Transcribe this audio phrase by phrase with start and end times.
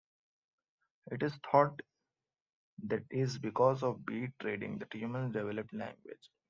[1.11, 1.79] It is thought
[2.85, 6.31] that is because of bead trading that humans developed language.